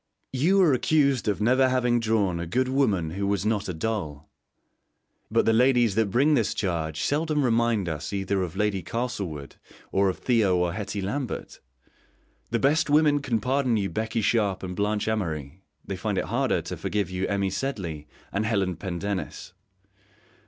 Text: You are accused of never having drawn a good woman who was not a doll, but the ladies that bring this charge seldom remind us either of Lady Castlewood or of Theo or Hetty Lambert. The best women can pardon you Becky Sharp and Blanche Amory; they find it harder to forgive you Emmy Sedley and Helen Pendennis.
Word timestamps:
You 0.33 0.59
are 0.63 0.73
accused 0.73 1.27
of 1.27 1.41
never 1.41 1.69
having 1.69 1.99
drawn 1.99 2.39
a 2.39 2.47
good 2.47 2.67
woman 2.69 3.11
who 3.11 3.27
was 3.27 3.45
not 3.45 3.69
a 3.69 3.73
doll, 3.75 4.31
but 5.29 5.45
the 5.45 5.53
ladies 5.53 5.93
that 5.93 6.09
bring 6.09 6.33
this 6.33 6.55
charge 6.55 7.01
seldom 7.03 7.43
remind 7.43 7.87
us 7.87 8.11
either 8.11 8.41
of 8.41 8.55
Lady 8.55 8.81
Castlewood 8.81 9.57
or 9.91 10.09
of 10.09 10.17
Theo 10.17 10.57
or 10.57 10.73
Hetty 10.73 11.03
Lambert. 11.03 11.59
The 12.49 12.57
best 12.57 12.89
women 12.89 13.21
can 13.21 13.39
pardon 13.39 13.77
you 13.77 13.91
Becky 13.91 14.21
Sharp 14.23 14.63
and 14.63 14.75
Blanche 14.75 15.07
Amory; 15.07 15.61
they 15.85 15.95
find 15.97 16.17
it 16.17 16.25
harder 16.25 16.63
to 16.63 16.77
forgive 16.77 17.11
you 17.11 17.27
Emmy 17.27 17.51
Sedley 17.51 18.07
and 18.33 18.43
Helen 18.43 18.77
Pendennis. 18.77 19.53